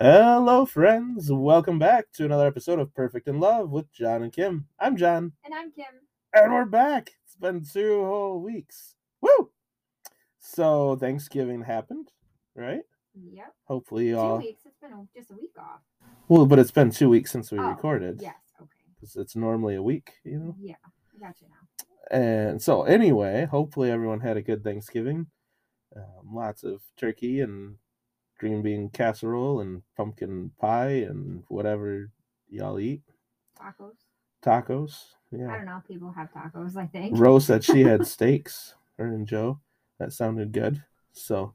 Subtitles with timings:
[0.00, 1.30] Hello, friends.
[1.30, 4.66] Welcome back to another episode of Perfect in Love with John and Kim.
[4.78, 5.84] I'm John, And I'm Kim.
[6.32, 7.10] and we're back.
[7.24, 8.94] It's been two whole weeks.
[9.20, 9.50] Woo!
[10.38, 12.10] So, Thanksgiving happened,
[12.54, 12.80] right?
[13.14, 13.52] Yep.
[13.64, 14.38] Hopefully, you Two all.
[14.38, 14.62] weeks.
[14.64, 15.80] It's been just a week off.
[16.28, 18.20] Well, but it's been two weeks since we Oh, recorded.
[18.22, 18.36] Yes.
[18.58, 19.20] Okay.
[19.20, 20.56] It's normally a week, you know?
[20.58, 20.76] Yeah.
[21.14, 21.86] I got you now.
[22.16, 25.26] And so, anyway, hopefully everyone had a good Thanksgiving.
[25.94, 27.76] Um, lots of turkey and
[28.40, 32.10] green bean casserole and pumpkin pie and whatever
[32.48, 33.02] y'all eat.
[33.60, 33.92] Tacos.
[34.42, 35.04] Tacos.
[35.30, 35.52] Yeah.
[35.52, 35.82] I don't know.
[35.86, 36.74] People have tacos.
[36.76, 37.18] I think.
[37.18, 39.60] Rose said she had steaks, her and Joe.
[39.98, 40.82] That sounded good.
[41.12, 41.52] So,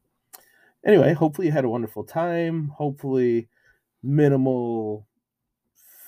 [0.85, 2.69] anyway, hopefully you had a wonderful time.
[2.75, 3.49] Hopefully,
[4.03, 5.07] minimal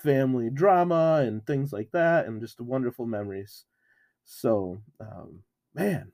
[0.03, 3.65] family drama and things like that, and just wonderful memories.
[4.25, 5.39] So, um,
[5.73, 6.11] man,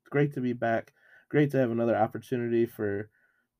[0.00, 0.94] it's great to be back.
[1.28, 3.10] Great to have another opportunity for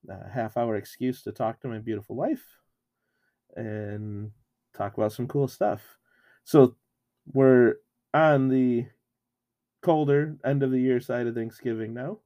[0.08, 2.44] a half hour excuse to talk to my beautiful wife
[3.56, 4.30] and
[4.74, 5.82] talk about some cool stuff.
[6.44, 6.76] So,
[7.32, 7.76] we're
[8.14, 8.86] on the
[9.82, 12.18] colder end of the year side of Thanksgiving now.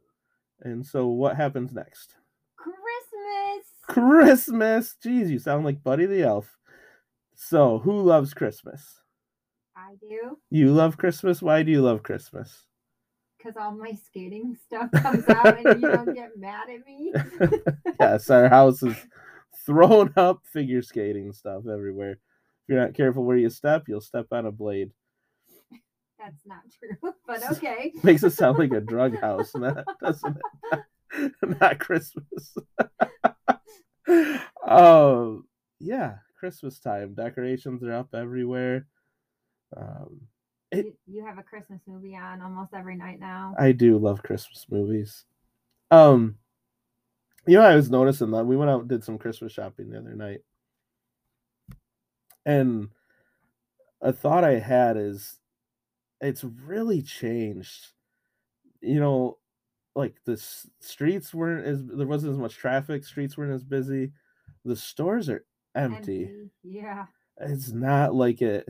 [0.63, 2.17] And so what happens next?
[2.57, 3.67] Christmas.
[3.83, 4.97] Christmas.
[5.05, 6.57] Jeez, you sound like Buddy the Elf.
[7.35, 9.01] So, who loves Christmas?
[9.77, 10.39] I do.
[10.51, 11.41] You love Christmas?
[11.41, 12.67] Why do you love Christmas?
[13.41, 17.13] Because all my skating stuff comes out and you don't get mad at me.
[18.01, 18.97] yes, our house is
[19.65, 22.13] thrown up figure skating stuff everywhere.
[22.13, 22.19] If
[22.69, 24.91] you're not careful where you step, you'll step on a blade.
[26.19, 27.13] That's not true.
[27.27, 27.93] But okay.
[28.03, 30.37] Makes it sound like a drug house, not, doesn't
[30.73, 31.61] it?
[31.61, 32.57] not Christmas.
[34.67, 35.43] oh,
[35.79, 37.15] yeah, Christmas time.
[37.15, 38.87] Decorations are up everywhere.
[39.77, 40.23] Um,
[40.71, 43.55] it- You, have a Christmas movie on almost every night now.
[43.59, 45.25] I do love Christmas movies.
[45.91, 46.37] Um,
[47.47, 49.99] you know, I was noticing that we went out and did some Christmas shopping the
[49.99, 50.43] other night,
[52.47, 52.89] and
[54.01, 55.39] a thought I had is,
[56.21, 57.89] it's really changed.
[58.81, 59.39] You know,
[59.95, 60.37] like the
[60.81, 63.05] streets weren't as there wasn't as much traffic.
[63.05, 64.13] Streets weren't as busy.
[64.65, 65.45] The stores are
[65.75, 66.31] empty.
[66.63, 67.07] Yeah.
[67.39, 68.69] It's not like it,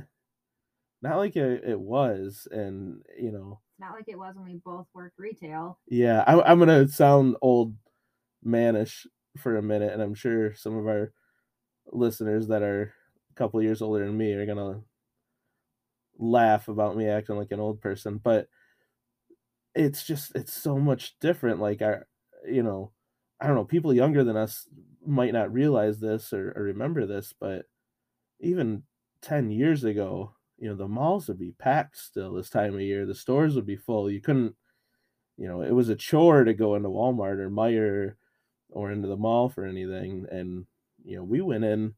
[1.02, 3.60] not like it, it was, and you know.
[3.72, 5.78] It's not like it was when we both worked retail.
[5.88, 7.74] Yeah, I, I'm gonna sound old
[8.46, 9.06] manish
[9.38, 11.12] for a minute, and I'm sure some of our
[11.92, 12.92] listeners that are
[13.30, 14.82] a couple years older than me are gonna
[16.18, 18.48] laugh about me acting like an old person, but
[19.74, 21.60] it's just it's so much different.
[21.60, 22.06] Like our,
[22.46, 22.92] you know,
[23.40, 24.68] I don't know, people younger than us
[25.06, 27.66] might not realize this or, or remember this, but
[28.40, 28.82] even
[29.22, 33.06] ten years ago, you know, the malls would be packed still this time of year.
[33.06, 34.10] The stores would be full.
[34.10, 34.54] You couldn't
[35.41, 38.15] you know, it was a chore to go into Walmart or Meijer
[38.69, 40.26] or into the mall for anything.
[40.31, 40.66] And,
[41.03, 41.94] you know, we went in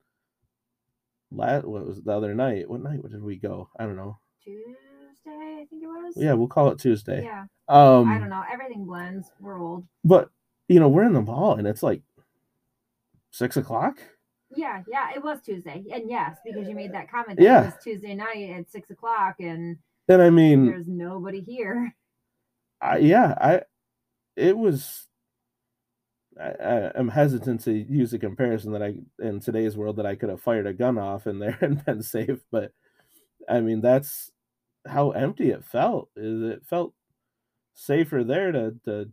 [1.32, 2.70] last, what was the other night?
[2.70, 3.68] What night did we go?
[3.76, 4.16] I don't know.
[4.44, 4.76] Tuesday,
[5.26, 6.14] I think it was.
[6.16, 7.24] Yeah, we'll call it Tuesday.
[7.24, 7.46] Yeah.
[7.68, 8.44] Um, I don't know.
[8.50, 9.28] Everything blends.
[9.40, 9.88] We're old.
[10.04, 10.30] but,
[10.68, 12.02] you know, we're in the mall and it's like
[13.32, 13.98] six o'clock.
[14.54, 15.84] Yeah, yeah, it was Tuesday.
[15.92, 17.62] And yes, because you made that comment that Yeah.
[17.62, 21.94] it was Tuesday night at six o'clock and And I mean, there's nobody here.
[22.80, 23.62] I, yeah, I,
[24.36, 25.06] it was,
[26.40, 30.16] I, I, I'm hesitant to use a comparison that I, in today's world, that I
[30.16, 32.40] could have fired a gun off in there and been safe.
[32.50, 32.72] But
[33.48, 34.32] I mean, that's
[34.86, 36.10] how empty it felt.
[36.16, 36.92] Is it felt
[37.74, 39.10] safer there to, to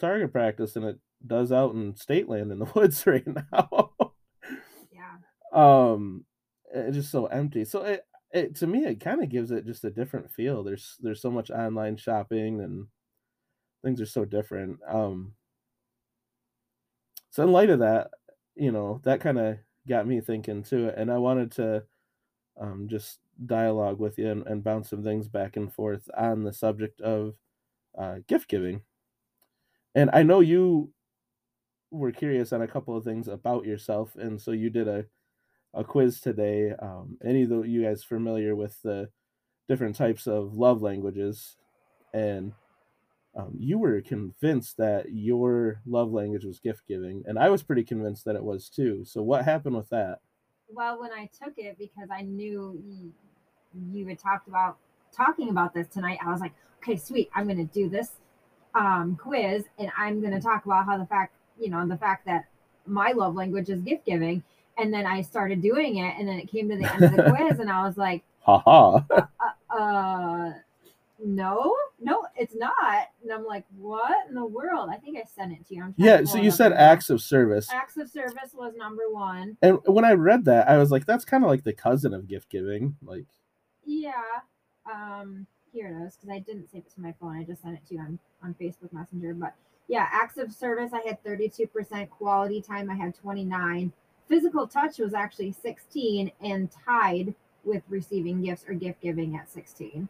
[0.00, 3.90] target practice than it does out in state land in the woods right now.
[5.54, 6.26] Um,
[6.74, 7.64] it's just so empty.
[7.64, 10.64] So it, it to me, it kind of gives it just a different feel.
[10.64, 12.88] There's there's so much online shopping and
[13.84, 14.80] things are so different.
[14.88, 15.34] Um,
[17.30, 18.10] so in light of that,
[18.54, 21.84] you know, that kind of got me thinking too, and I wanted to
[22.60, 26.52] um, just dialogue with you and, and bounce some things back and forth on the
[26.54, 27.34] subject of
[27.98, 28.82] uh, gift giving.
[29.94, 30.92] And I know you
[31.90, 35.06] were curious on a couple of things about yourself, and so you did a
[35.74, 36.72] a quiz today.
[36.78, 39.08] Um, any of the, you guys familiar with the
[39.68, 41.56] different types of love languages?
[42.12, 42.52] And
[43.36, 47.82] um, you were convinced that your love language was gift giving, and I was pretty
[47.82, 49.04] convinced that it was too.
[49.04, 50.20] So what happened with that?
[50.68, 52.80] Well, when I took it because I knew
[53.74, 54.78] you, had talked about
[55.12, 58.12] talking about this tonight, I was like, okay, sweet, I'm going to do this
[58.74, 62.26] um, quiz, and I'm going to talk about how the fact, you know, the fact
[62.26, 62.44] that
[62.86, 64.42] my love language is gift giving.
[64.76, 67.22] And then I started doing it, and then it came to the end of the
[67.36, 69.04] quiz, and I was like, Ha ha.
[69.70, 70.52] uh,
[71.24, 73.08] no, no, it's not.
[73.22, 74.90] And I'm like, what in the world?
[74.92, 75.82] I think I sent it to you.
[75.82, 77.68] I'm trying to Yeah, so you said acts of service.
[77.72, 79.56] acts of service was number one.
[79.62, 82.26] And when I read that, I was like, that's kind of like the cousin of
[82.28, 82.96] gift giving.
[83.02, 83.26] Like,
[83.84, 84.12] Yeah.
[84.92, 87.36] Um, here it is, because I didn't save it to my phone.
[87.36, 89.34] I just sent it to you on, on Facebook Messenger.
[89.34, 89.54] But
[89.88, 92.10] yeah, acts of service, I had 32%.
[92.10, 93.92] Quality time, I had 29.
[94.28, 97.34] Physical touch was actually 16 and tied
[97.64, 100.08] with receiving gifts or gift giving at 16.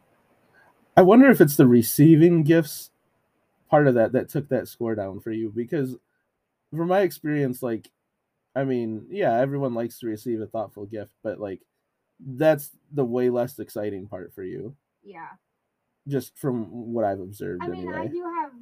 [0.97, 2.91] I wonder if it's the receiving gifts
[3.69, 5.97] part of that that took that score down for you because
[6.71, 7.91] from my experience like
[8.57, 11.63] I mean, yeah, everyone likes to receive a thoughtful gift, but like
[12.21, 15.31] that's the way less exciting part for you Yeah.
[16.07, 18.09] just from what I've observed I mean, I anyway.
[18.13, 18.53] do have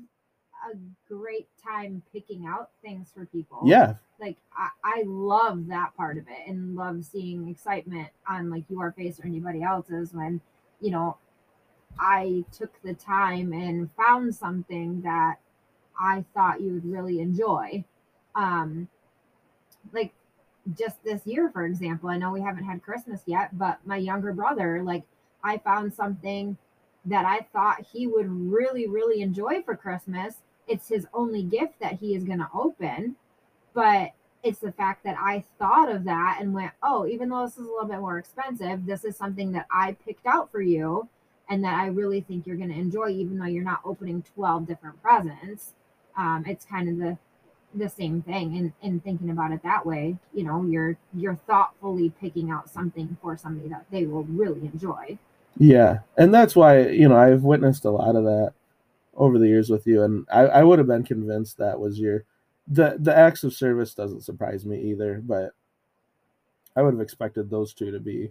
[0.70, 0.76] a
[1.12, 3.60] great time picking out things for people.
[3.64, 8.64] Yeah, like I, I love that part of it and love seeing excitement on like
[8.70, 10.40] your face or anybody else's when
[10.80, 11.16] you know
[11.98, 15.36] i took the time and found something that
[16.00, 17.84] i thought you would really enjoy
[18.36, 18.88] um
[19.92, 20.14] like
[20.78, 24.32] just this year for example i know we haven't had christmas yet but my younger
[24.32, 25.02] brother like
[25.42, 26.56] i found something
[27.04, 30.36] that i thought he would really really enjoy for christmas
[30.72, 33.16] it's his only gift that he is going to open
[33.74, 37.56] but it's the fact that I thought of that and went, oh, even though this
[37.56, 41.08] is a little bit more expensive, this is something that I picked out for you
[41.48, 44.66] and that I really think you're going to enjoy, even though you're not opening 12
[44.66, 45.74] different presents.
[46.16, 47.18] Um, it's kind of the
[47.74, 50.14] the same thing and, and thinking about it that way.
[50.34, 55.16] You know you're you're thoughtfully picking out something for somebody that they will really enjoy.
[55.56, 58.52] Yeah, and that's why you know I've witnessed a lot of that
[59.14, 62.24] over the years with you, and I, I would have been convinced that was your
[62.66, 65.52] the the acts of service doesn't surprise me either, but
[66.76, 68.30] I would have expected those two to be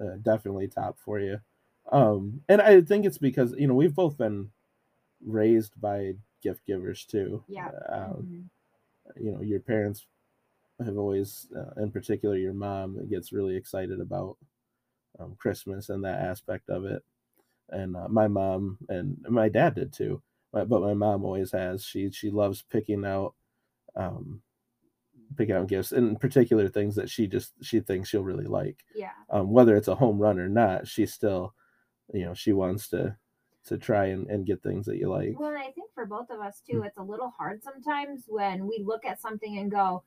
[0.00, 1.40] uh, definitely top for you.
[1.90, 4.50] Um, and I think it's because you know we've both been
[5.24, 7.42] raised by gift givers too.
[7.48, 7.70] Yeah.
[7.88, 8.50] Um,
[9.16, 10.06] you know, your parents
[10.84, 14.36] have always, uh, in particular, your mom gets really excited about
[15.18, 17.02] um, Christmas and that aspect of it.
[17.70, 20.22] And uh, my mom and my dad did too,
[20.52, 21.84] but, my mom always has.
[21.84, 23.34] She she loves picking out,
[23.94, 24.40] um,
[25.36, 28.84] picking out gifts, in particular things that she just she thinks she'll really like.
[28.94, 31.54] yeah Um, whether it's a home run or not, she still,
[32.14, 33.16] you know, she wants to
[33.66, 35.38] to try and, and get things that you like.
[35.38, 36.72] Well, and I think for both of us Mm.
[36.72, 40.04] too, it's a little hard sometimes when we look at something and go,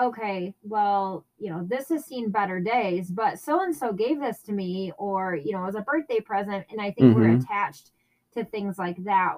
[0.00, 4.40] okay, well, you know, this has seen better days, but so and so gave this
[4.42, 6.64] to me, or, you know, as a birthday present.
[6.70, 7.42] And I think we're Mhm.
[7.42, 7.90] attached
[8.34, 9.36] to things like that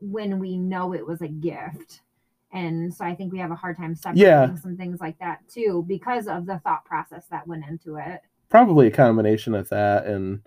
[0.00, 2.02] when we know it was a gift.
[2.50, 4.54] And so I think we have a hard time separating Yeah.
[4.56, 8.22] some things like that too because of the thought process that went into it.
[8.48, 10.40] probably a combination of that and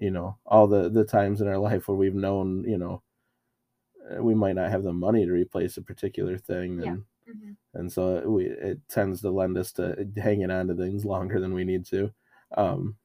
[0.00, 3.02] you know all the the times in our life where we've known you know
[4.16, 6.96] uh, we might not have the money to replace a particular thing Yeah.
[7.28, 7.56] And Mhm.
[7.74, 11.54] and so we it tends to lend us to hanging on to things longer than
[11.54, 12.10] we need to
[12.56, 12.96] um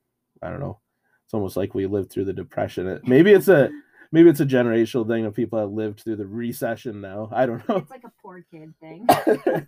[0.41, 0.79] i don't know
[1.25, 3.69] it's almost like we lived through the depression it, maybe it's a
[4.11, 7.67] maybe it's a generational thing of people that lived through the recession now i don't
[7.69, 9.05] know It's like a poor kid thing.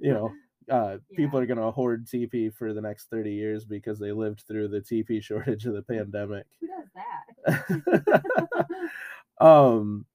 [0.00, 0.32] you know
[0.70, 4.44] uh, people are going to hoard TP for the next 30 years because they lived
[4.48, 6.46] through the TP shortage of the pandemic.
[6.58, 6.88] Who does
[7.84, 8.80] that?
[9.40, 10.06] um,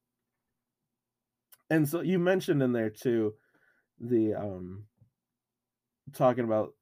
[1.70, 3.34] and so you mentioned in there too
[4.00, 4.86] the um,
[6.14, 6.74] talking about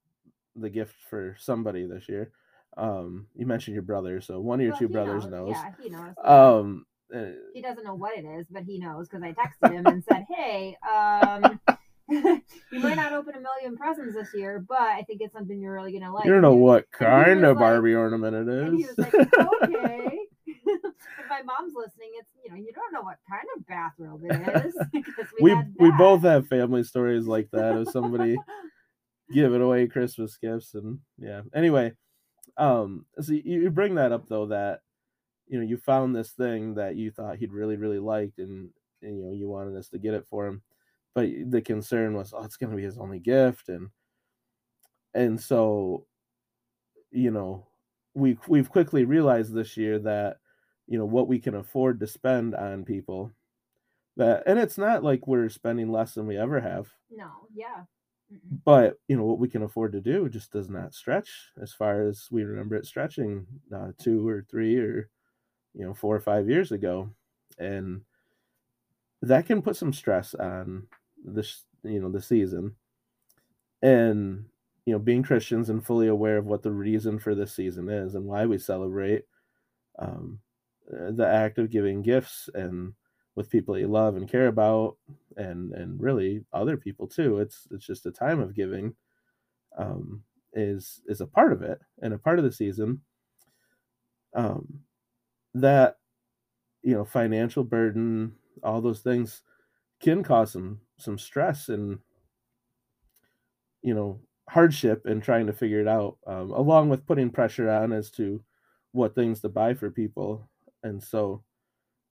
[0.56, 2.31] the gift for somebody this year.
[2.76, 5.50] Um, you mentioned your brother, so one of your Well, two brothers knows.
[5.52, 6.14] Yeah, he knows.
[6.23, 9.85] Um, uh, he doesn't know what it is, but he knows because I texted him
[9.88, 11.59] and said, "Hey, um,
[12.09, 15.73] you might not open a million presents this year, but I think it's something you're
[15.73, 18.64] really gonna like." you don't know what kind of like- Barbie ornament it is.
[18.68, 19.14] And he was like,
[19.64, 20.19] "Okay."
[21.28, 24.66] If my mom's listening, it's you know you don't know what kind of bathrobe it
[24.66, 24.76] is.
[25.42, 28.38] we had we both have family stories like that of somebody
[29.34, 31.42] giving away Christmas gifts and yeah.
[31.54, 31.94] Anyway,
[32.57, 34.81] um, so you, you bring that up though that
[35.48, 38.69] you know you found this thing that you thought he'd really really liked and,
[39.02, 40.62] and you know you wanted us to get it for him,
[41.14, 43.90] but the concern was oh it's gonna be his only gift and
[45.14, 46.06] and so
[47.12, 47.66] you know
[48.14, 50.38] we we've quickly realized this year that
[50.87, 53.31] you know what we can afford to spend on people
[54.15, 57.83] that and it's not like we're spending less than we ever have no, yeah.
[58.33, 58.59] Mm-mm.
[58.65, 61.29] but you know what we can afford to do just does not stretch
[61.61, 65.09] as far as we remember it stretching uh, two or three or
[65.73, 67.09] you know four or five years ago
[67.59, 68.01] and
[69.21, 70.87] that can put some stress on
[71.23, 72.75] this you know the season
[73.81, 74.45] and
[74.85, 78.15] you know being christians and fully aware of what the reason for this season is
[78.15, 79.23] and why we celebrate
[79.99, 80.39] um
[80.87, 82.94] the act of giving gifts and
[83.35, 84.97] with people you love and care about
[85.37, 88.95] and and really other people too it's it's just a time of giving
[89.77, 93.01] um is is a part of it and a part of the season.
[94.33, 94.81] Um
[95.56, 95.97] that
[96.83, 99.44] you know financial burden all those things
[100.01, 101.99] can cause some some stress and
[103.81, 107.91] you know hardship in trying to figure it out um, along with putting pressure on
[107.91, 108.44] as to
[108.94, 110.49] what things to buy for people
[110.87, 111.44] and so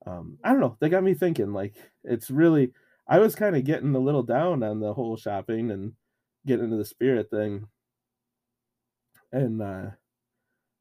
[0.07, 2.73] um, i don't know they got me thinking like it's really
[3.09, 5.93] i was kind of getting a little down on the whole shopping and
[6.47, 7.67] getting into the spirit thing
[9.33, 9.87] and uh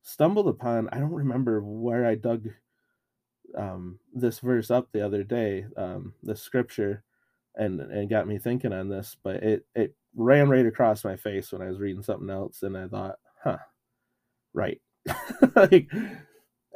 [0.04, 2.48] stumbled upon i don't remember where i dug
[3.58, 7.04] um, this verse up the other day, um, the scripture,
[7.56, 9.16] and and got me thinking on this.
[9.24, 12.78] But it it ran right across my face when I was reading something else, and
[12.78, 13.58] I thought, huh,
[14.54, 14.82] right,
[15.56, 15.90] like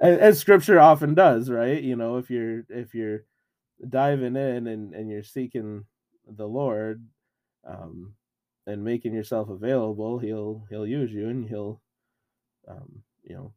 [0.01, 1.81] as scripture often does, right?
[1.81, 3.25] You know, if you're if you're
[3.87, 5.85] diving in and and you're seeking
[6.27, 7.05] the Lord,
[7.65, 8.13] um,
[8.67, 11.81] and making yourself available, he'll he'll use you and he'll,
[12.67, 13.53] um, you know,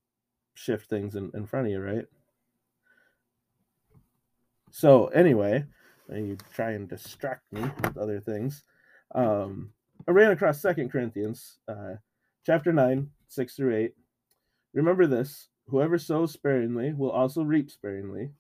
[0.55, 2.07] shift things in, in front of you, right?
[4.71, 5.65] So anyway,
[6.11, 8.65] you try and distract me with other things.
[9.15, 9.73] Um,
[10.09, 11.97] I ran across Second Corinthians, uh,
[12.47, 13.93] chapter nine, six through eight.
[14.73, 18.31] Remember this: whoever sows sparingly will also reap sparingly,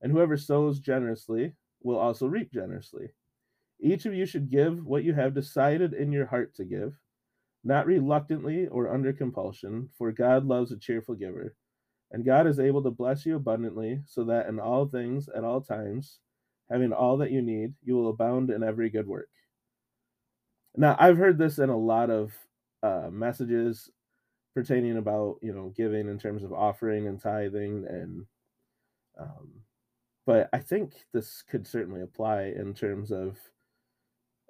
[0.00, 3.08] and whoever sows generously will also reap generously.
[3.80, 6.98] Each of you should give what you have decided in your heart to give,
[7.62, 11.54] not reluctantly or under compulsion, for God loves a cheerful giver.
[12.10, 15.60] And God is able to bless you abundantly, so that in all things, at all
[15.60, 16.20] times,
[16.70, 19.28] having all that you need, you will abound in every good work.
[20.76, 22.32] Now, I've heard this in a lot of
[22.82, 23.90] uh, messages
[24.58, 28.26] pertaining about you know giving in terms of offering and tithing, and
[29.16, 29.62] um,
[30.26, 33.38] but I think this could certainly apply in terms of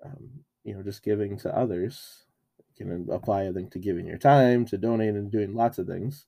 [0.02, 0.30] um,
[0.64, 2.24] you know just giving to others.
[2.58, 5.86] It can apply, I think, to giving your time, to donating, and doing lots of
[5.86, 6.24] things.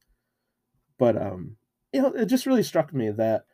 [0.99, 1.57] But um,
[1.95, 3.47] you know, it just really struck me that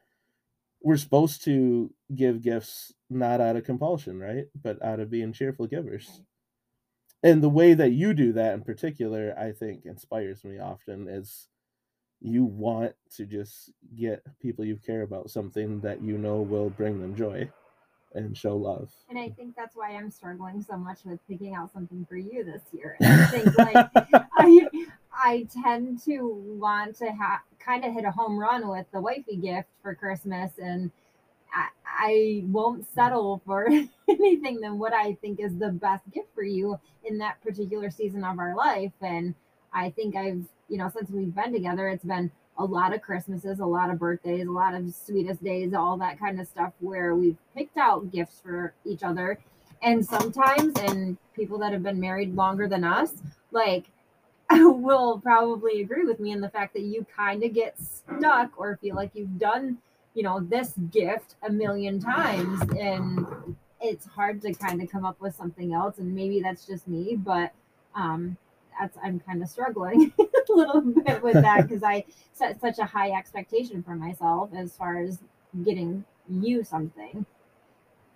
[0.83, 4.47] we're supposed to give gifts not out of compulsion, right?
[4.61, 6.21] But out of being cheerful givers.
[7.23, 11.49] And the way that you do that in particular, I think inspires me often is
[12.20, 17.00] you want to just get people you care about something that you know will bring
[17.00, 17.50] them joy
[18.14, 18.90] and show love.
[19.08, 22.44] And I think that's why I'm struggling so much with picking out something for you
[22.44, 22.96] this year.
[23.00, 23.90] And I think like
[24.32, 24.68] I
[25.12, 29.37] I tend to want to have kind of hit a home run with the wifey
[29.37, 30.90] gift for Christmas and
[31.85, 33.69] I, won't settle for
[34.09, 38.25] anything than what I think is the best gift for you in that particular season
[38.25, 38.93] of our life.
[39.01, 39.35] And
[39.73, 43.61] I think I've, you know, since we've been together, it's been a lot of Christmases,
[43.61, 47.15] a lot of birthdays, a lot of sweetest days, all that kind of stuff where
[47.15, 49.39] we've picked out gifts for each other.
[49.83, 53.13] And sometimes, and people that have been married longer than us,
[53.51, 53.87] like,
[54.51, 58.79] will probably agree with me in the fact that you kind of get stuck or
[58.81, 59.79] feel like you've done,
[60.16, 65.20] you know, this gift a million times and it's hard to kind of come up
[65.20, 65.99] with something else.
[65.99, 67.52] And maybe that's just me, but
[67.94, 68.38] um,
[68.80, 72.87] that's I'm kind of struggling a little bit with that because I set such a
[72.87, 75.18] high expectation for myself as far as
[75.62, 77.26] getting you something.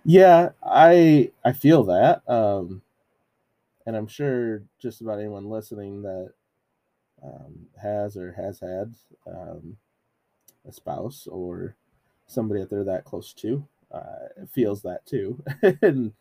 [0.03, 2.27] Yeah, I I feel that.
[2.27, 2.81] Um
[3.85, 6.33] and I'm sure just about anyone listening that
[7.23, 8.95] um, has or has had
[9.27, 9.77] um,
[10.67, 11.75] a spouse or
[12.31, 15.41] somebody that they're that close to uh, feels that too
[15.81, 16.13] and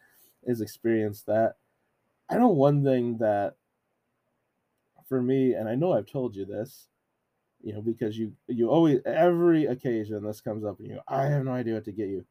[0.46, 1.56] has experienced that.
[2.28, 3.54] I know one thing that
[5.08, 6.88] for me, and I know I've told you this,
[7.62, 11.44] you know, because you you always every occasion this comes up and you I have
[11.44, 12.24] no idea what to get you.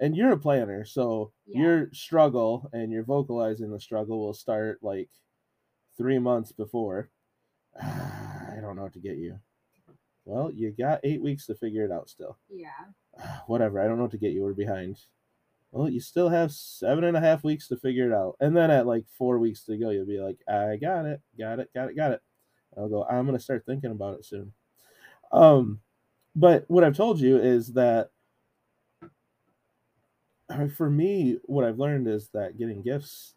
[0.00, 1.60] And you're a planner, so yeah.
[1.60, 5.10] your struggle and you're vocalizing the struggle will start like
[5.96, 7.10] three months before.
[7.80, 9.38] I don't know what to get you.
[10.24, 12.38] Well, you got eight weeks to figure it out still.
[12.48, 12.70] Yeah.
[13.46, 13.80] Whatever.
[13.80, 14.42] I don't know what to get you.
[14.42, 14.98] We're behind.
[15.72, 18.36] Well, you still have seven and a half weeks to figure it out.
[18.40, 21.60] And then at like four weeks to go, you'll be like, I got it, got
[21.60, 22.20] it, got it, got it.
[22.76, 24.52] I'll go, I'm gonna start thinking about it soon.
[25.32, 25.80] Um,
[26.36, 28.10] but what I've told you is that
[30.76, 33.34] for me, what I've learned is that getting gifts,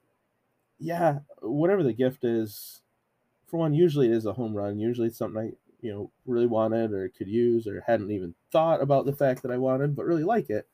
[0.79, 2.81] yeah, whatever the gift is,
[3.47, 4.79] for one, usually it is a home run.
[4.79, 5.51] Usually it's something I,
[5.81, 9.51] you know, really wanted or could use or hadn't even thought about the fact that
[9.51, 10.65] I wanted, but really like it.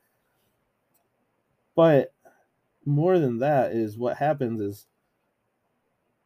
[1.74, 2.12] But
[2.84, 4.86] more than that is what happens is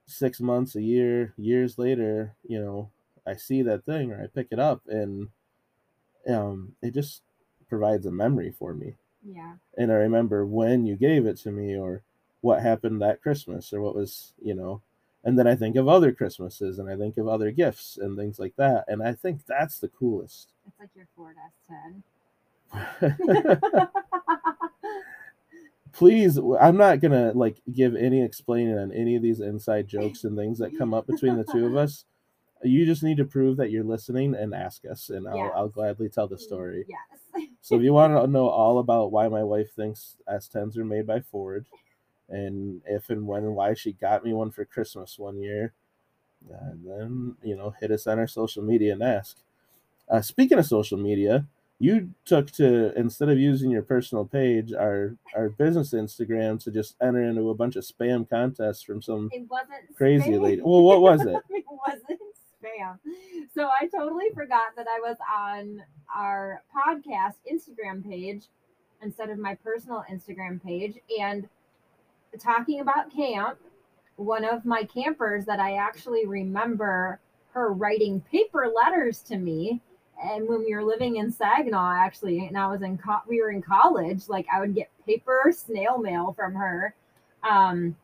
[0.04, 2.90] six months, a year, years later, you know,
[3.26, 5.28] I see that thing or I pick it up and
[6.28, 7.22] um, it just
[7.70, 8.96] provides a memory for me.
[9.24, 9.54] Yeah.
[9.78, 12.02] And I remember when you gave it to me or
[12.42, 14.82] what happened that Christmas or what was, you know,
[15.26, 18.38] and then I think of other Christmases and I think of other gifts and things
[18.38, 18.84] like that.
[18.86, 20.52] And I think that's the coolest.
[20.66, 21.34] It's like your Ford
[22.72, 23.88] S10.
[25.92, 30.36] Please, I'm not gonna like give any explaining on any of these inside jokes and
[30.36, 32.04] things that come up between the two of us.
[32.62, 35.52] You just need to prove that you're listening and ask us, and I'll, Yes.
[35.56, 36.84] I'll gladly tell the story.
[36.88, 37.48] Yes.
[37.62, 41.06] So if you want to know all about why my wife thinks S10s are made
[41.06, 41.66] by Ford,
[42.28, 45.72] and if and when and why she got me one for Christmas one year,
[46.52, 49.38] uh, then you know hit us on our social media and ask.
[50.08, 51.44] Uh, speaking of social media,
[51.78, 56.96] you took to instead of using your personal page, our our business Instagram to just
[57.02, 60.42] enter into a bunch of spam contests from some It wasn't crazy spam.
[60.42, 60.62] lady.
[60.62, 61.36] Well, what was it?
[61.50, 62.20] it wasn't
[62.62, 62.98] spam.
[63.54, 65.82] So I totally forgot that I was on
[66.14, 68.46] our podcast Instagram page
[69.02, 71.48] instead of my personal Instagram page and
[72.36, 73.58] talking about camp.
[74.16, 77.20] One of my campers that I actually remember
[77.52, 79.80] her writing paper letters to me.
[80.22, 83.50] And when we were living in Saginaw, actually, and I was in co- we were
[83.50, 86.94] in college, like I would get paper snail mail from her.
[87.48, 87.96] Um,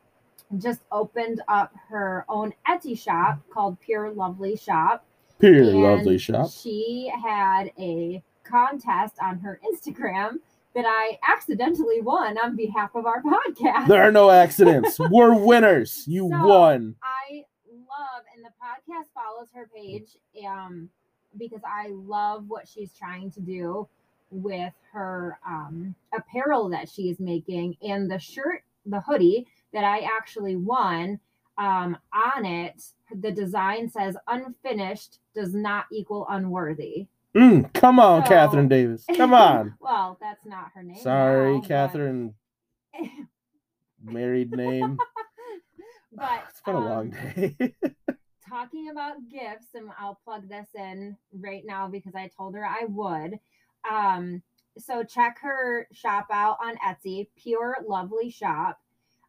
[0.58, 5.04] just opened up her own Etsy shop called Pure Lovely Shop.
[5.38, 6.50] Pure lovely shop.
[6.50, 10.38] She had a contest on her Instagram
[10.74, 13.88] that I accidentally won on behalf of our podcast.
[13.88, 14.98] There are no accidents.
[15.10, 16.04] We're winners.
[16.06, 16.96] You So- won.
[17.02, 20.88] I love, and the podcast follows her page um,
[21.38, 23.86] because I love what she's trying to do
[24.30, 27.76] with her um, apparel that she is making.
[27.82, 31.20] And the shirt, the hoodie that I actually won,
[31.58, 32.82] um, on it,
[33.20, 37.06] the design says unfinished does not equal unworthy.
[37.36, 39.04] Mm, come on, So- Catherine Davis.
[39.16, 39.74] Come on.
[39.80, 40.98] well, that's not her name.
[40.98, 42.34] Sorry, now, but- Catherine.
[44.04, 44.98] Married name.
[46.12, 47.74] but It's been a long um, day.
[48.48, 52.84] talking about gifts, and I'll plug this in right now because I told her I
[52.86, 53.38] would.
[53.90, 54.42] Um,
[54.76, 58.80] so check her shop out on Etsy, Pure Lovely Shop.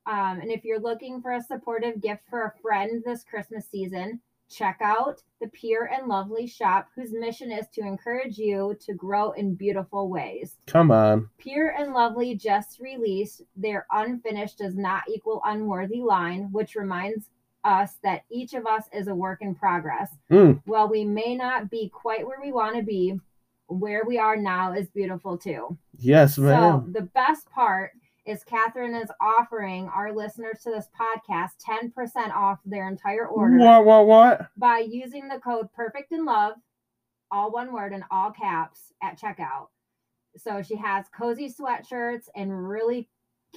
[0.06, 4.20] Um, and if you're looking for a supportive gift for a friend this Christmas season,
[4.54, 9.32] check out the Pure and Lovely Shop, whose mission is to encourage you to grow
[9.32, 10.58] in beautiful ways.
[10.68, 11.30] Come on.
[11.38, 17.30] Pure and Lovely just released their unfinished does not equal unworthy line, which reminds
[17.64, 20.16] us that each of us is a work in progress.
[20.32, 20.62] Mm.
[20.66, 23.20] While we may not be quite where we want to be,
[23.68, 25.78] where we are now is beautiful too.
[25.98, 27.92] Yes, So the best part
[28.26, 33.86] is Catherine is offering our listeners to this podcast 10% off their entire order What,
[33.86, 34.48] what, what?
[34.58, 36.54] by using the code perfect in love
[37.32, 39.68] all one word in all caps at checkout
[40.38, 43.10] so she has cozy sweatshirts and really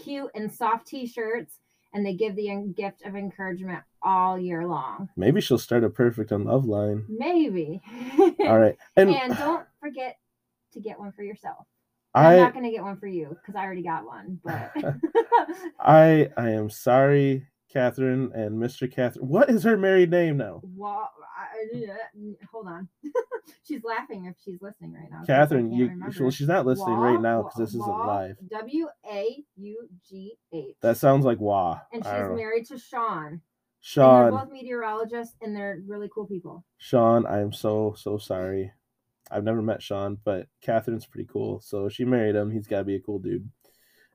[0.02, 1.59] cute and soft t-shirts
[1.94, 6.33] and they give the gift of encouragement all year long Maybe she'll start a perfect
[6.33, 7.05] in love line.
[7.09, 7.81] maybe
[8.40, 8.76] All right.
[8.96, 10.16] And, and don't forget
[10.72, 11.66] to get one for yourself
[12.16, 14.72] i'm I not going to get one for you because i already got one but
[15.81, 18.90] I I am sorry, Catherine and Mr.
[18.90, 19.29] Catherine.
[19.29, 20.62] What is her married name now?
[20.74, 22.88] Well, I, I- uh, hold on.
[23.62, 25.22] she's laughing if she's listening right now.
[25.26, 26.14] Catherine, you remember.
[26.20, 28.37] well, she's not listening right now because this isn't live.
[28.50, 30.76] W A U G H.
[30.81, 31.81] That sounds like wah.
[31.92, 33.40] And she's married to Sean.
[33.96, 36.64] And they're both meteorologists and they're really cool people.
[36.79, 38.72] Sean, I am so so sorry.
[39.30, 41.60] I've never met Sean, but Catherine's pretty cool.
[41.60, 42.50] So she married him.
[42.50, 43.48] He's got to be a cool dude.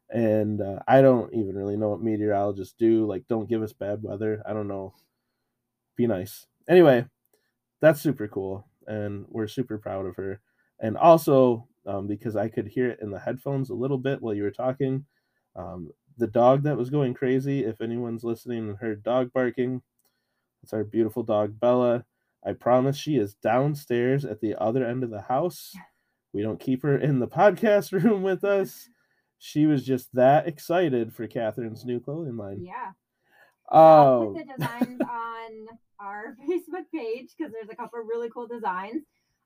[0.09, 3.05] And uh, I don't even really know what meteorologists do.
[3.05, 4.43] Like, don't give us bad weather.
[4.45, 4.93] I don't know.
[5.95, 6.47] Be nice.
[6.67, 7.05] Anyway,
[7.81, 10.41] that's super cool, and we're super proud of her.
[10.79, 14.33] And also, um, because I could hear it in the headphones a little bit while
[14.33, 15.05] you were talking,
[15.55, 17.63] um, the dog that was going crazy.
[17.65, 19.81] If anyone's listening and heard dog barking,
[20.63, 22.05] it's our beautiful dog Bella.
[22.45, 25.73] I promise she is downstairs at the other end of the house.
[26.33, 28.89] We don't keep her in the podcast room with us.
[29.37, 32.61] She was just that excited for Catherine's new clothing line.
[32.63, 32.91] Yeah.
[33.69, 38.29] I'll Oh, put the designs on our Facebook page because there's a couple of really
[38.29, 39.03] cool designs.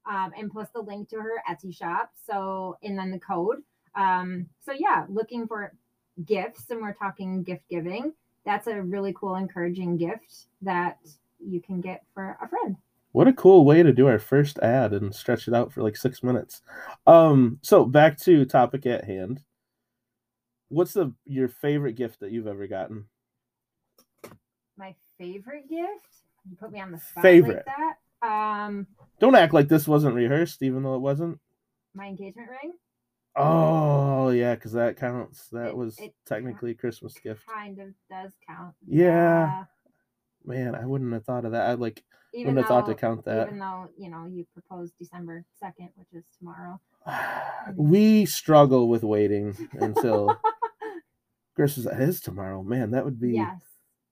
[0.08, 2.12] Um, and post the link to her Etsy shop.
[2.28, 3.64] So and then the code.
[3.96, 5.74] Um, so yeah, looking for
[6.26, 8.14] gifts and we're talking gift giving.
[8.46, 11.00] That's a really cool, encouraging gift that
[11.40, 12.76] you can get for a friend.
[13.16, 15.96] What a cool way to do our first ad and stretch it out for like
[15.96, 16.62] six minutes.
[17.08, 19.42] Um, so back to topic at hand.
[20.68, 23.06] What's the your favorite gift that you've ever gotten?
[24.78, 26.10] My favorite gift.
[26.50, 27.64] You put me on the spot Favorite.
[27.66, 27.76] like
[28.22, 28.28] that.
[28.28, 28.88] Um,
[29.20, 31.40] Don't act like this wasn't rehearsed, even though it wasn't.
[31.94, 32.74] My engagement ring
[33.38, 35.48] Oh yeah, because that counts.
[35.50, 37.46] That It- was it technically a Christmas gift.
[37.48, 38.76] kind of does count.
[38.86, 39.66] Yeah.
[40.46, 41.70] Man, I wouldn't have thought of that.
[41.70, 42.04] I'd like
[42.34, 43.48] Even wouldn't have thought to count that.
[43.48, 46.80] Even though, you know, you proposed December 2nd, which is tomorrow.
[47.76, 50.40] we struggle with waiting until
[51.56, 52.62] Christmas it is tomorrow.
[52.64, 53.62] Man, that would be yes.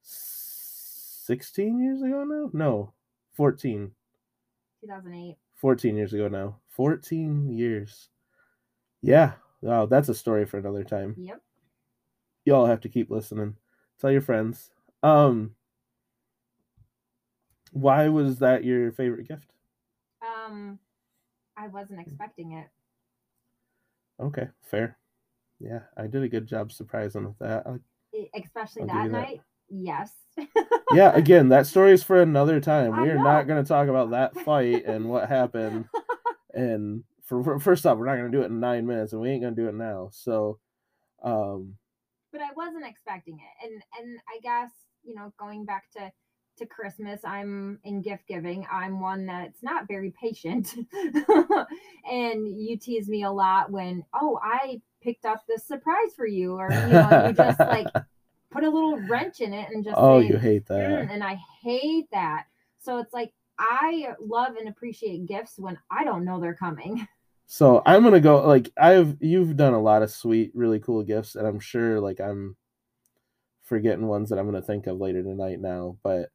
[0.01, 2.49] 16 years ago now?
[2.53, 2.93] No,
[3.35, 3.91] 14.
[4.81, 5.35] 2008.
[5.55, 6.57] 14 years ago now.
[6.69, 8.09] 14 years.
[9.01, 9.33] Yeah.
[9.61, 11.15] Wow, that's a story for another time.
[11.17, 11.41] Yep.
[12.45, 13.55] Y'all have to keep listening.
[14.01, 14.71] Tell your friends.
[15.01, 15.55] Um
[17.73, 19.51] why was that your favorite gift?
[20.21, 20.79] Um,
[21.57, 22.67] I wasn't expecting it.
[24.19, 24.97] Okay, fair.
[25.59, 27.65] Yeah, I did a good job surprising with that.
[27.67, 27.79] I-
[28.36, 29.12] Especially I'll that that.
[29.12, 29.41] night.
[29.69, 30.12] Yes.
[30.91, 32.93] yeah, again, that story is for another time.
[32.93, 33.23] I We are know.
[33.23, 35.86] not going to talk about that fight and what happened.
[36.53, 39.21] And for, for first off, we're not going to do it in nine minutes, and
[39.21, 40.09] we ain't going to do it now.
[40.12, 40.59] So,
[41.23, 41.75] um,
[42.31, 43.65] but I wasn't expecting it.
[43.65, 44.69] And and I guess,
[45.03, 46.12] you know, going back to
[46.57, 48.65] to Christmas, I'm in gift giving.
[48.71, 50.73] I'm one that's not very patient.
[52.09, 56.53] and you tease me a lot when, oh, I picked up this surprise for you,
[56.53, 57.87] or you know, you just like
[58.51, 61.11] put a little wrench in it and just oh, say, you hate "Mm," that.
[61.11, 62.45] and I hate that.
[62.79, 67.07] So it's like I love and appreciate gifts when I don't know they're coming.
[67.45, 71.35] So I'm gonna go like I've you've done a lot of sweet, really cool gifts,
[71.35, 72.55] and I'm sure like I'm
[73.61, 76.29] forgetting ones that I'm gonna think of later tonight now, but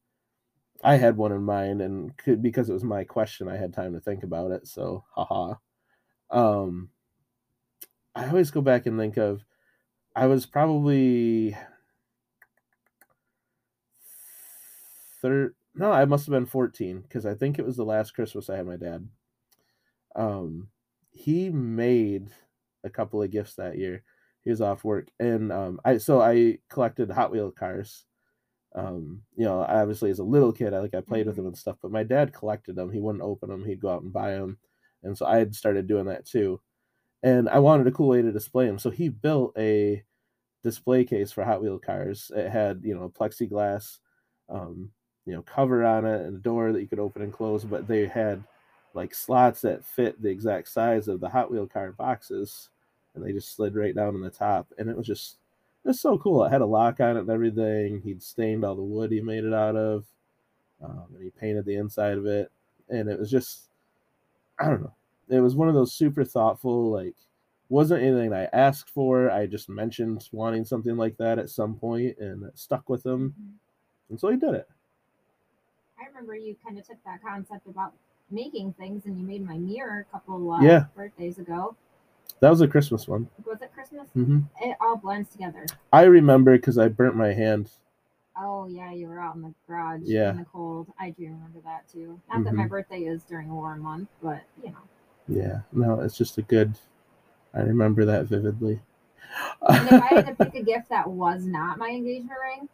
[0.84, 3.94] I had one in mind and could because it was my question, I had time
[3.94, 4.66] to think about it.
[4.66, 5.54] So haha.
[6.30, 6.90] Um
[8.14, 9.44] I always go back and think of
[10.16, 11.56] I was probably
[15.22, 18.50] third no, I must have been 14 because I think it was the last Christmas
[18.50, 19.08] I had my dad.
[20.14, 20.68] Um
[21.10, 22.28] he made
[22.84, 24.04] a couple of gifts that year.
[24.44, 28.06] He was off work, and um, I so I collected Hot Wheel cars.
[28.74, 31.56] Um, you know, obviously as a little kid, I like I played with them and
[31.56, 31.76] stuff.
[31.80, 32.92] But my dad collected them.
[32.92, 33.64] He wouldn't open them.
[33.64, 34.58] He'd go out and buy them,
[35.02, 36.60] and so I had started doing that too.
[37.22, 40.02] And I wanted a cool way to display them, so he built a
[40.62, 42.30] display case for Hot Wheel cars.
[42.34, 43.98] It had you know a plexiglass,
[44.48, 44.90] um,
[45.26, 47.64] you know, cover on it and a door that you could open and close.
[47.64, 48.44] But they had
[48.94, 52.70] like slots that fit the exact size of the Hot Wheel car boxes,
[53.14, 55.38] and they just slid right down on the top, and it was just
[55.84, 56.44] it was so cool.
[56.44, 58.00] It had a lock on it and everything.
[58.02, 60.04] He'd stained all the wood he made it out of,
[60.82, 62.50] um, and he painted the inside of it,
[62.88, 63.68] and it was just
[64.58, 64.94] I don't know.
[65.28, 67.16] It was one of those super thoughtful, like
[67.70, 69.30] wasn't anything I asked for.
[69.30, 73.34] I just mentioned wanting something like that at some point, and it stuck with him,
[74.10, 74.68] and so he did it.
[76.00, 77.92] I remember you kind of took that concept about
[78.30, 80.84] making things and you made my mirror a couple uh, Yeah.
[80.94, 81.74] birthdays ago.
[82.40, 83.28] That was a Christmas one.
[83.44, 84.08] Was it Christmas?
[84.14, 85.66] hmm It all blends together.
[85.92, 87.70] I remember because I burnt my hand.
[88.40, 90.30] Oh yeah, you were out in the garage Yeah.
[90.30, 90.86] in the cold.
[90.98, 92.20] I do remember that too.
[92.30, 92.70] Not that my Mhm.
[92.70, 94.78] birthday is during a warm month, but you know.
[95.26, 96.74] Yeah, no, it's just a good.
[97.52, 98.80] I remember that vividly.
[99.68, 102.68] And if I had to pick a gift that was not my engagement ring,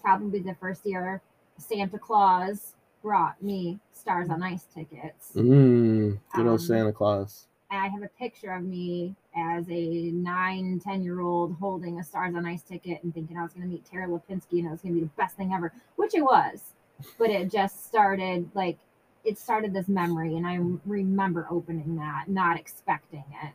[0.00, 1.20] probably the first year
[1.58, 5.32] Santa Claus brought me Stars on Ice tickets.
[5.34, 7.47] mm, good old Um, Santa Claus.
[7.70, 12.04] And I have a picture of me as a nine, 10 year old holding a
[12.04, 14.70] Stars on Ice ticket and thinking I was going to meet Tara Lipinski and it
[14.70, 16.74] was going to be the best thing ever, which it was.
[17.18, 18.78] But it just started like,
[19.24, 23.52] it started this memory, and I remember opening that, not expecting it.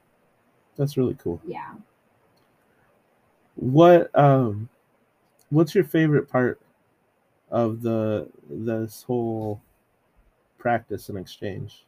[0.76, 1.42] That's really cool.
[1.48, 1.74] Yeah.
[3.56, 4.70] What um,
[5.50, 6.60] what's your favorite part
[7.50, 9.62] of the this whole
[10.58, 11.86] practice and exchange?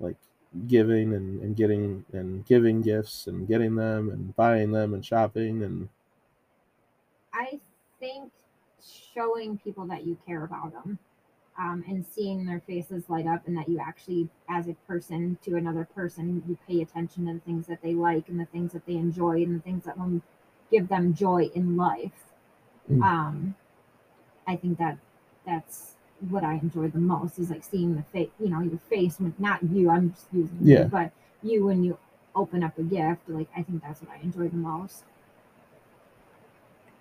[0.00, 0.16] Like
[0.66, 5.62] giving and, and getting and giving gifts and getting them and buying them and shopping
[5.62, 5.88] and
[7.32, 7.60] I
[8.00, 8.32] think
[9.14, 10.98] showing people that you care about them
[11.58, 15.56] um, and seeing their faces light up and that you actually, as a person to
[15.56, 18.84] another person, you pay attention to the things that they like and the things that
[18.86, 20.20] they enjoy and the things that will
[20.70, 22.24] give them joy in life.
[22.90, 23.02] Mm.
[23.02, 23.54] Um,
[24.46, 24.98] I think that
[25.46, 25.95] that's
[26.30, 29.34] what I enjoy the most is like seeing the face, you know, your face when
[29.38, 30.82] not you, I'm just using Yeah.
[30.82, 31.98] you, but you when you
[32.34, 35.04] open up a gift, like I think that's what I enjoy the most.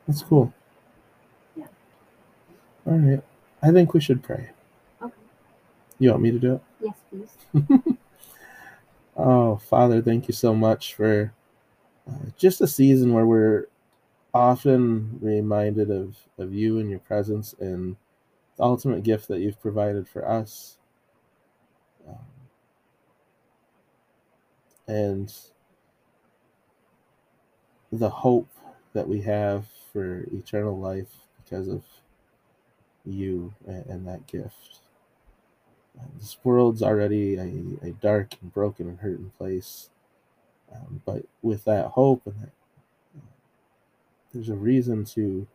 [0.08, 0.54] that's cool.
[1.56, 1.66] Yeah.
[2.86, 3.24] All right.
[3.64, 4.50] I think we should pray.
[5.02, 5.14] Okay.
[6.00, 6.62] You want me to do it?
[6.82, 7.98] Yes, please.
[9.18, 11.34] Oh, Father, thank you so much for
[12.08, 13.68] uh, just a season where we're
[14.34, 17.96] often reminded of, of you and your presence and
[18.58, 20.78] the ultimate gift that you've provided for us.
[22.08, 22.16] Um,
[24.88, 25.34] and
[27.92, 28.50] the hope
[28.94, 31.12] that we have for eternal life
[31.44, 31.84] because of
[33.06, 34.80] you and, and that gift.
[36.00, 39.90] Uh, this world's already a, a dark and broken and hurting place.
[40.74, 42.52] Um, but with that hope and that,
[43.18, 43.22] uh,
[44.34, 45.48] there's a reason to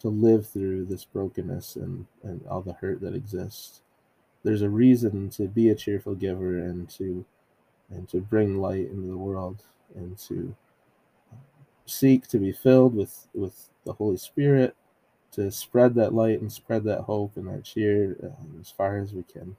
[0.00, 3.82] to live through this brokenness and, and all the hurt that exists.
[4.42, 7.24] There's a reason to be a cheerful giver and to
[7.90, 9.62] and to bring light into the world
[9.94, 10.54] and to
[11.86, 14.74] seek to be filled with with the Holy Spirit
[15.32, 19.12] to spread that light and spread that hope and that cheer um, as far as
[19.12, 19.56] we can.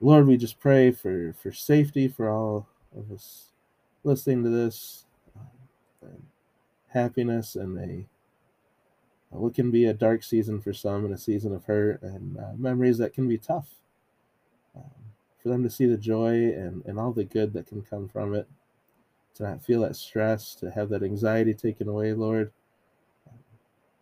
[0.00, 3.46] Lord, we just pray for for safety for all of us
[4.02, 5.06] listening to this,
[5.36, 6.22] uh, and
[6.88, 8.04] happiness and a
[9.40, 12.52] what can be a dark season for some and a season of hurt and uh,
[12.56, 13.68] memories that can be tough.
[14.76, 14.90] Um,
[15.42, 18.34] for them to see the joy and, and all the good that can come from
[18.34, 18.48] it,
[19.34, 22.52] to not feel that stress, to have that anxiety taken away, Lord.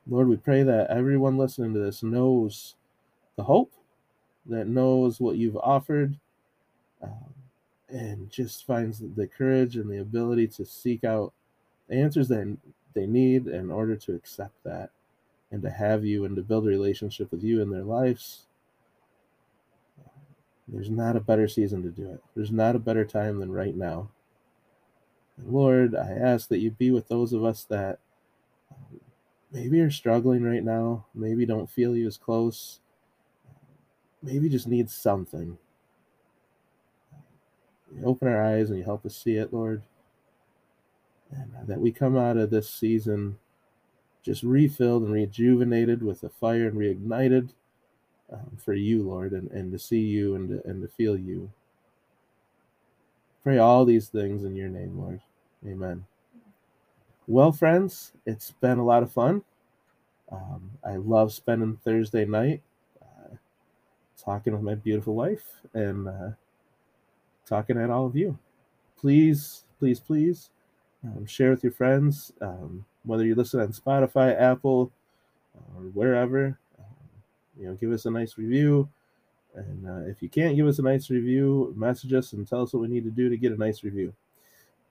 [0.07, 2.75] Lord, we pray that everyone listening to this knows
[3.37, 3.73] the hope,
[4.47, 6.19] that knows what you've offered,
[7.03, 7.35] um,
[7.89, 11.33] and just finds the courage and the ability to seek out
[11.89, 12.57] the answers that
[12.95, 14.91] they need in order to accept that
[15.53, 18.47] and to have you and to build a relationship with you in their lives.
[20.67, 22.23] There's not a better season to do it.
[22.35, 24.09] There's not a better time than right now.
[25.37, 27.99] And Lord, I ask that you be with those of us that
[28.71, 29.01] um,
[29.53, 32.81] maybe are struggling right now, maybe don't feel you as close,
[34.23, 35.59] maybe just need something.
[37.95, 39.83] You open our eyes and you help us see it, Lord.
[41.31, 43.39] And that we come out of this season
[44.23, 47.51] just refilled and rejuvenated with the fire and reignited
[48.33, 51.51] um, for you, Lord, and, and to see you and to, and to feel you.
[53.43, 55.21] Pray all these things in your name, Lord.
[55.67, 56.05] Amen.
[57.27, 59.43] Well, friends, it's been a lot of fun.
[60.31, 62.63] Um, I love spending Thursday night
[63.03, 63.37] uh,
[64.17, 66.31] talking with my beautiful wife and uh,
[67.47, 68.39] talking at all of you.
[68.97, 70.51] Please, please, please
[71.05, 72.33] um, share with your friends.
[72.41, 74.91] Um, whether you listen on Spotify, Apple,
[75.55, 76.59] or wherever.
[76.79, 76.85] Um,
[77.59, 78.89] you know, give us a nice review.
[79.55, 82.73] And uh, if you can't give us a nice review, message us and tell us
[82.73, 84.13] what we need to do to get a nice review.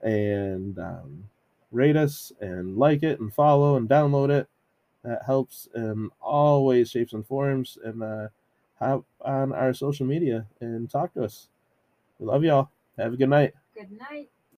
[0.02, 1.24] And um,
[1.70, 4.48] rate us and like it and follow and download it.
[5.02, 7.76] That helps in all ways, shapes, and forms.
[7.84, 8.28] And uh,
[8.78, 11.48] hop on our social media and talk to us.
[12.20, 12.68] We love y'all.
[12.98, 13.54] Have a good night.
[13.74, 14.30] Good night.